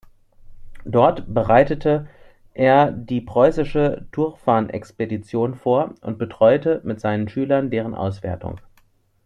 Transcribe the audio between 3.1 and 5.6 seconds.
preußische Turfan-Expeditionen